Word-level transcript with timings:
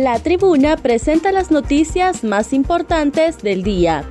La 0.00 0.18
tribuna 0.18 0.78
presenta 0.78 1.30
las 1.30 1.50
noticias 1.50 2.24
más 2.24 2.54
importantes 2.54 3.36
del 3.42 3.62
día. 3.62 4.02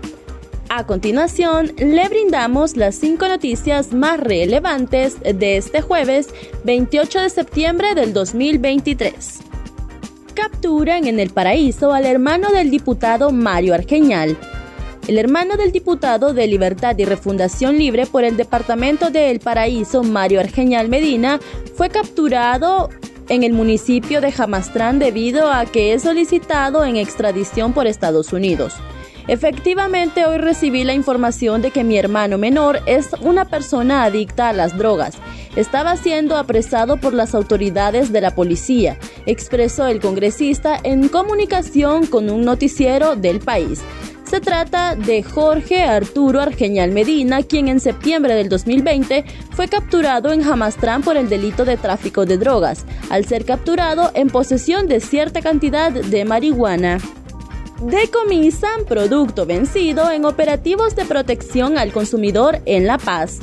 A 0.70 0.86
continuación, 0.86 1.72
le 1.80 2.08
brindamos 2.08 2.78
las 2.78 2.94
cinco 2.94 3.28
noticias 3.28 3.92
más 3.92 4.20
relevantes 4.20 5.20
de 5.20 5.58
este 5.58 5.82
jueves 5.82 6.28
28 6.64 7.22
de 7.22 7.30
septiembre 7.32 7.96
del 7.96 8.14
2023. 8.14 9.40
Capturan 10.36 11.08
en 11.08 11.20
el 11.20 11.32
paraíso 11.32 11.92
al 11.92 12.06
hermano 12.06 12.52
del 12.52 12.70
diputado 12.70 13.32
Mario 13.32 13.74
Argeñal. 13.74 14.38
El 15.08 15.18
hermano 15.18 15.58
del 15.58 15.72
diputado 15.72 16.36
de 16.36 16.46
Libertad 16.46 17.00
y 17.00 17.06
Refundación 17.06 17.80
Libre 17.80 18.06
por 18.06 18.24
el 18.24 18.38
departamento 18.38 19.10
de 19.10 19.32
El 19.32 19.40
Paraíso, 19.40 20.04
Mario 20.04 20.40
Argeñal 20.40 20.88
Medina, 20.88 21.40
fue 21.76 21.90
capturado 21.90 22.90
en 23.30 23.44
el 23.44 23.54
municipio 23.54 24.22
de 24.22 24.32
Jamastrán 24.32 25.00
debido 25.00 25.52
a 25.52 25.66
que 25.66 25.94
es 25.94 26.04
solicitado 26.04 26.84
en 26.84 26.98
extradición 26.98 27.74
por 27.74 27.88
Estados 27.88 28.34
Unidos. 28.34 28.76
Efectivamente, 29.28 30.26
hoy 30.26 30.40
recibí 30.40 30.84
la 30.84 30.96
información 30.96 31.62
de 31.62 31.70
que 31.70 31.84
mi 31.84 31.98
hermano 31.98 32.40
menor 32.40 32.80
es 32.88 33.10
una 33.22 33.46
persona 33.46 34.04
adicta 34.04 34.50
a 34.50 34.54
las 34.54 34.76
drogas. 34.76 35.16
Estaba 35.56 35.98
siendo 35.98 36.36
apresado 36.36 36.98
por 36.98 37.14
las 37.14 37.36
autoridades 37.36 38.12
de 38.12 38.22
la 38.22 38.34
policía, 38.34 38.98
expresó 39.28 39.86
el 39.86 40.00
congresista 40.00 40.80
en 40.82 41.10
comunicación 41.10 42.08
con 42.08 42.32
un 42.32 42.44
noticiero 42.44 43.16
del 43.16 43.40
país. 43.40 43.82
Se 44.30 44.42
trata 44.42 44.96
de 44.96 45.24
Jorge 45.24 45.82
Arturo 45.82 46.40
Argeñal 46.40 46.92
Medina, 46.92 47.42
quien 47.42 47.68
en 47.68 47.80
septiembre 47.80 48.36
del 48.36 48.48
2020 48.48 49.26
fue 49.50 49.68
capturado 49.68 50.32
en 50.32 50.44
Jamastrán 50.44 51.02
por 51.02 51.18
el 51.18 51.30
delito 51.30 51.66
de 51.66 51.78
tráfico 51.78 52.28
de 52.28 52.38
drogas, 52.38 52.86
al 53.10 53.26
ser 53.26 53.44
capturado 53.44 54.12
en 54.14 54.30
posesión 54.30 54.88
de 54.88 55.00
cierta 55.00 55.42
cantidad 55.42 55.92
de 55.92 56.26
marihuana. 56.26 57.00
Decomisan 57.82 58.86
producto 58.86 59.48
vencido 59.48 60.12
en 60.12 60.26
operativos 60.26 60.96
de 60.96 61.06
protección 61.06 61.80
al 61.80 61.92
consumidor 61.92 62.60
en 62.66 62.86
La 62.86 63.00
Paz 63.00 63.40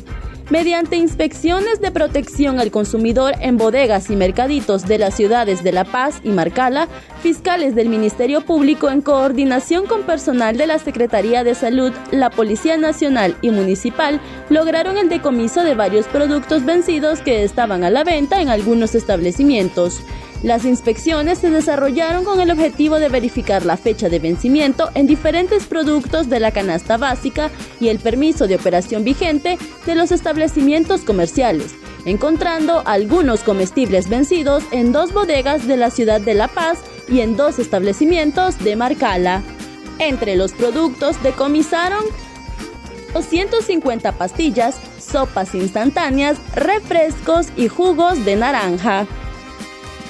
mediante 0.51 0.97
inspecciones 0.97 1.81
de 1.81 1.91
protección 1.91 2.61
al 2.61 2.71
consumidor 2.71 3.35
en 3.41 3.57
bodegas 3.57 4.11
y 4.11 4.17
mercaditos 4.17 4.87
de 4.87 4.99
las 4.99 5.15
ciudades 5.15 5.63
de 5.63 5.73
La 5.73 5.85
Paz 5.85 6.21
y 6.23 6.31
Marcala, 6.31 6.89
fiscales 7.23 7.75
del 7.75 7.89
Ministerio 7.89 8.43
Público 8.43 8.91
en 8.91 9.03
coordinación 9.03 9.87
con 9.87 10.03
personal 10.03 10.57
de 10.57 10.67
la 10.67 10.79
Secretaría 10.79 11.43
de 11.43 11.55
Salud, 11.55 11.93
la 12.11 12.31
Policía 12.31 12.77
Nacional 12.77 13.37
y 13.43 13.51
Municipal 13.51 14.21
lograron 14.49 14.97
el 14.99 15.09
decomiso 15.09 15.65
de 15.65 15.75
varios 15.75 16.07
productos 16.07 16.65
vencidos 16.65 17.21
que 17.21 17.43
estaban 17.43 17.85
a 17.85 17.91
la 17.91 18.05
venta 18.05 18.41
en 18.41 18.49
algunos 18.49 18.95
establecimientos. 18.95 20.03
Las 20.43 20.65
inspecciones 20.65 21.39
se 21.39 21.51
desarrollaron 21.51 22.25
con 22.25 22.41
el 22.41 22.51
objetivo 22.51 22.99
de 22.99 23.09
verificar 23.09 23.65
la 23.65 23.77
fecha 23.77 24.09
de 24.09 24.19
vencimiento 24.19 24.91
en 24.95 25.07
diferentes 25.07 25.65
productos 25.65 26.29
de 26.29 26.41
la 26.41 26.51
canasta 26.51 26.99
básica 26.99 27.51
y 27.81 27.89
el 27.89 27.99
permiso 27.99 28.47
de 28.47 28.57
operación 28.57 29.03
vigente 29.03 29.59
de 29.87 29.95
los 29.95 30.13
establecimientos 30.13 31.03
comerciales, 31.03 31.75
encontrando 32.05 32.83
algunos 32.85 33.41
comestibles 33.41 34.09
vencidos 34.09 34.63
en 34.73 34.93
dos 34.93 35.13
bodegas 35.13 35.67
de 35.67 35.79
la 35.79 35.91
ciudad 35.91 36.21
de 36.21 36.35
La 36.35 36.49
Paz 36.49 36.79
y 37.09 37.21
en 37.21 37.37
dos 37.37 37.59
establecimientos 37.59 38.59
de 38.63 38.77
Marcala. 38.77 39.43
Entre 39.99 40.37
los 40.37 40.53
productos 40.53 41.21
decomisaron 41.23 42.05
250 43.15 44.13
pastillas, 44.13 44.77
sopas 44.99 45.55
instantáneas, 45.55 46.37
refrescos 46.55 47.47
y 47.57 47.69
jugos 47.69 48.23
de 48.27 48.37
naranja. 48.37 49.07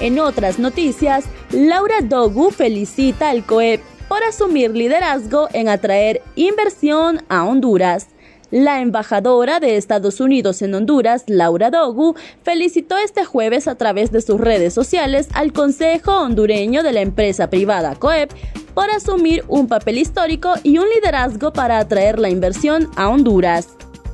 En 0.00 0.18
otras 0.18 0.58
noticias, 0.58 1.24
Laura 1.50 2.00
Dogu 2.02 2.50
felicita 2.50 3.30
al 3.30 3.44
COEP 3.44 3.80
por 4.08 4.22
asumir 4.24 4.70
liderazgo 4.72 5.48
en 5.54 5.68
atraer 5.68 6.22
inversión 6.36 7.22
a 7.28 7.44
Honduras. 7.44 8.08
La 8.50 8.80
embajadora 8.80 9.58
de 9.58 9.76
Estados 9.76 10.20
Unidos 10.20 10.60
en 10.62 10.74
Honduras, 10.74 11.24
Laura 11.26 11.70
Dogu, 11.70 12.14
felicitó 12.42 12.96
este 12.98 13.24
jueves 13.24 13.66
a 13.66 13.74
través 13.74 14.12
de 14.12 14.20
sus 14.20 14.38
redes 14.38 14.74
sociales 14.74 15.28
al 15.32 15.52
Consejo 15.52 16.12
Hondureño 16.18 16.82
de 16.82 16.92
la 16.92 17.00
empresa 17.00 17.48
privada 17.48 17.96
COEP 17.96 18.30
por 18.74 18.90
asumir 18.90 19.44
un 19.48 19.66
papel 19.66 19.96
histórico 19.96 20.52
y 20.62 20.76
un 20.76 20.88
liderazgo 20.90 21.54
para 21.54 21.78
atraer 21.78 22.18
la 22.18 22.28
inversión 22.28 22.90
a 22.96 23.08
Honduras. 23.08 23.68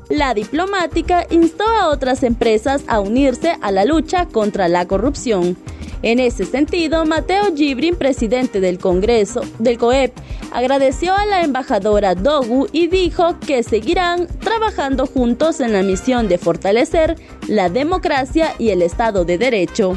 La 0.09 0.33
diplomática 0.33 1.25
instó 1.29 1.65
a 1.65 1.89
otras 1.89 2.23
empresas 2.23 2.83
a 2.87 2.99
unirse 2.99 3.57
a 3.61 3.71
la 3.71 3.85
lucha 3.85 4.27
contra 4.27 4.67
la 4.67 4.87
corrupción. 4.87 5.57
En 6.03 6.19
ese 6.19 6.43
sentido, 6.43 7.05
Mateo 7.05 7.55
Gibrin, 7.55 7.95
presidente 7.95 8.59
del 8.59 8.77
Congreso 8.77 9.41
del 9.59 9.77
COEP, 9.77 10.13
agradeció 10.51 11.15
a 11.15 11.25
la 11.25 11.43
embajadora 11.43 12.13
Dogu 12.13 12.67
y 12.73 12.87
dijo 12.87 13.39
que 13.39 13.63
seguirán 13.63 14.27
trabajando 14.41 15.07
juntos 15.07 15.61
en 15.61 15.71
la 15.71 15.81
misión 15.81 16.27
de 16.27 16.37
fortalecer 16.37 17.15
la 17.47 17.69
democracia 17.69 18.53
y 18.59 18.69
el 18.69 18.81
Estado 18.81 19.23
de 19.23 19.37
Derecho. 19.37 19.95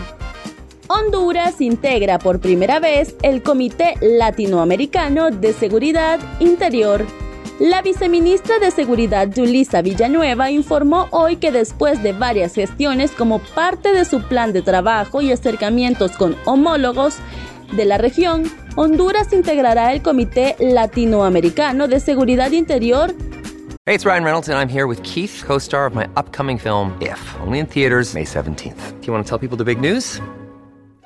Honduras 0.87 1.61
integra 1.61 2.21
por 2.21 2.38
primera 2.38 2.78
vez 2.78 3.17
el 3.23 3.43
Comité 3.43 3.94
Latinoamericano 4.00 5.33
de 5.33 5.53
Seguridad 5.53 6.21
Interior 6.38 7.05
la 7.59 7.81
viceministra 7.81 8.59
de 8.59 8.71
Seguridad 8.71 9.28
Julisa 9.34 9.81
Villanueva 9.81 10.50
informó 10.50 11.09
hoy 11.11 11.37
que 11.37 11.50
después 11.50 12.03
de 12.03 12.12
varias 12.12 12.55
gestiones 12.55 13.12
como 13.12 13.39
parte 13.39 13.93
de 13.93 14.05
su 14.05 14.22
plan 14.22 14.53
de 14.53 14.62
trabajo 14.62 15.22
y 15.22 15.33
acercamientos 15.33 16.12
con 16.12 16.37
homólogos 16.44 17.17
de 17.72 17.84
la 17.84 17.99
región, 17.99 18.44
Honduras 18.77 19.33
integrará 19.33 19.93
el 19.93 20.03
Comité 20.03 20.56
Latinoamericano 20.59 21.89
de 21.89 22.00
Seguridad 22.00 22.50
Interior. 22.53 23.15
Hey, 23.87 23.94
it's 23.94 24.05
Ryan 24.05 24.25
Reynolds 24.25 24.49
and 24.49 24.59
I'm 24.59 24.69
here 24.69 24.87
with 24.87 25.03
Keith, 25.03 25.43
co-star 25.47 25.87
of 25.87 25.94
my 25.94 26.06
upcoming 26.17 26.59
film 26.59 26.97
If, 27.00 27.21
only 27.41 27.61
in 27.61 27.67
theaters 27.67 28.15
May 28.15 28.25
17th. 28.25 29.00
Do 29.00 29.06
you 29.06 29.12
want 29.12 29.25
to 29.25 29.28
tell 29.28 29.38
people 29.38 29.56
the 29.56 29.65
big 29.65 29.81
news? 29.81 30.21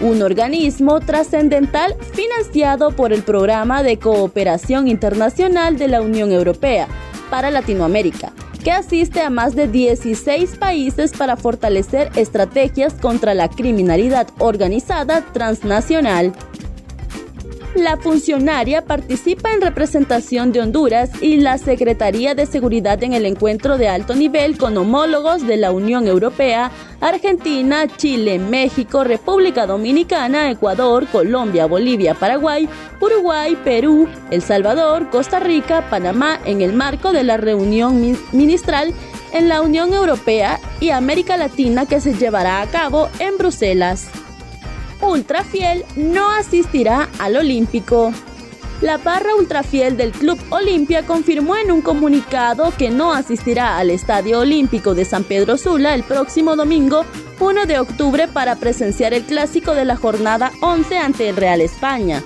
un 0.00 0.22
organismo 0.22 1.00
trascendental 1.00 1.96
financiado 2.12 2.92
por 2.92 3.12
el 3.12 3.22
Programa 3.22 3.82
de 3.82 3.98
Cooperación 3.98 4.88
Internacional 4.88 5.76
de 5.76 5.88
la 5.88 6.02
Unión 6.02 6.30
Europea 6.32 6.86
para 7.30 7.50
Latinoamérica, 7.50 8.32
que 8.62 8.70
asiste 8.70 9.20
a 9.20 9.30
más 9.30 9.54
de 9.54 9.68
16 9.68 10.56
países 10.56 11.12
para 11.12 11.36
fortalecer 11.36 12.10
estrategias 12.16 12.94
contra 12.94 13.34
la 13.34 13.48
criminalidad 13.48 14.28
organizada 14.38 15.22
transnacional. 15.32 16.32
La 17.78 17.96
funcionaria 17.96 18.84
participa 18.84 19.52
en 19.52 19.60
representación 19.60 20.50
de 20.50 20.60
Honduras 20.60 21.10
y 21.22 21.36
la 21.36 21.58
Secretaría 21.58 22.34
de 22.34 22.44
Seguridad 22.44 23.00
en 23.04 23.12
el 23.12 23.24
encuentro 23.24 23.78
de 23.78 23.88
alto 23.88 24.16
nivel 24.16 24.58
con 24.58 24.76
homólogos 24.76 25.46
de 25.46 25.56
la 25.58 25.70
Unión 25.70 26.08
Europea, 26.08 26.72
Argentina, 27.00 27.86
Chile, 27.86 28.40
México, 28.40 29.04
República 29.04 29.64
Dominicana, 29.64 30.50
Ecuador, 30.50 31.06
Colombia, 31.06 31.66
Bolivia, 31.66 32.14
Paraguay, 32.14 32.68
Uruguay, 33.00 33.56
Perú, 33.62 34.08
El 34.32 34.42
Salvador, 34.42 35.08
Costa 35.10 35.38
Rica, 35.38 35.88
Panamá 35.88 36.40
en 36.44 36.62
el 36.62 36.72
marco 36.72 37.12
de 37.12 37.22
la 37.22 37.36
reunión 37.36 38.18
ministral 38.32 38.92
en 39.32 39.48
la 39.48 39.62
Unión 39.62 39.94
Europea 39.94 40.58
y 40.80 40.90
América 40.90 41.36
Latina 41.36 41.86
que 41.86 42.00
se 42.00 42.14
llevará 42.14 42.60
a 42.60 42.66
cabo 42.66 43.08
en 43.20 43.38
Bruselas 43.38 44.08
ultra 45.00 45.44
fiel 45.44 45.84
no 45.96 46.30
asistirá 46.30 47.08
al 47.18 47.36
Olímpico. 47.36 48.12
La 48.80 48.96
barra 48.96 49.34
ultrafiel 49.34 49.96
del 49.96 50.12
Club 50.12 50.38
Olimpia 50.50 51.04
confirmó 51.04 51.56
en 51.56 51.72
un 51.72 51.82
comunicado 51.82 52.72
que 52.78 52.90
no 52.90 53.12
asistirá 53.12 53.76
al 53.76 53.90
Estadio 53.90 54.38
Olímpico 54.38 54.94
de 54.94 55.04
San 55.04 55.24
Pedro 55.24 55.56
Sula 55.56 55.96
el 55.96 56.04
próximo 56.04 56.54
domingo 56.54 57.04
1 57.40 57.66
de 57.66 57.80
octubre 57.80 58.28
para 58.28 58.54
presenciar 58.56 59.14
el 59.14 59.24
clásico 59.24 59.74
de 59.74 59.84
la 59.84 59.96
jornada 59.96 60.52
11 60.60 60.98
ante 60.98 61.28
el 61.28 61.36
Real 61.36 61.60
España. 61.60 62.22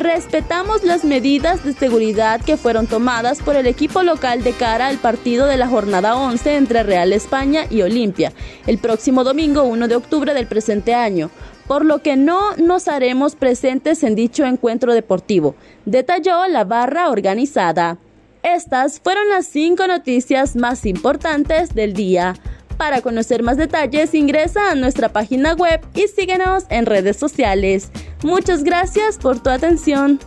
Respetamos 0.00 0.82
las 0.82 1.04
medidas 1.04 1.62
de 1.64 1.72
seguridad 1.72 2.40
que 2.40 2.56
fueron 2.56 2.88
tomadas 2.88 3.40
por 3.40 3.54
el 3.54 3.68
equipo 3.68 4.02
local 4.02 4.42
de 4.42 4.52
cara 4.52 4.88
al 4.88 4.98
partido 4.98 5.46
de 5.46 5.56
la 5.56 5.68
jornada 5.68 6.16
11 6.16 6.56
entre 6.56 6.82
Real 6.82 7.12
España 7.12 7.66
y 7.70 7.82
Olimpia, 7.82 8.32
el 8.66 8.78
próximo 8.78 9.22
domingo 9.22 9.62
1 9.62 9.86
de 9.86 9.94
octubre 9.94 10.34
del 10.34 10.48
presente 10.48 10.94
año 10.94 11.30
por 11.66 11.84
lo 11.84 12.02
que 12.02 12.16
no 12.16 12.56
nos 12.56 12.88
haremos 12.88 13.34
presentes 13.34 14.02
en 14.02 14.14
dicho 14.14 14.44
encuentro 14.44 14.94
deportivo, 14.94 15.54
detalló 15.84 16.46
la 16.48 16.64
barra 16.64 17.10
organizada. 17.10 17.98
Estas 18.42 19.00
fueron 19.00 19.28
las 19.30 19.46
cinco 19.46 19.86
noticias 19.86 20.56
más 20.56 20.84
importantes 20.84 21.74
del 21.74 21.94
día. 21.94 22.34
Para 22.76 23.00
conocer 23.00 23.42
más 23.42 23.56
detalles 23.56 24.14
ingresa 24.14 24.70
a 24.70 24.74
nuestra 24.74 25.08
página 25.10 25.54
web 25.54 25.80
y 25.94 26.08
síguenos 26.08 26.64
en 26.68 26.86
redes 26.86 27.16
sociales. 27.16 27.90
Muchas 28.22 28.64
gracias 28.64 29.16
por 29.16 29.42
tu 29.42 29.50
atención. 29.50 30.18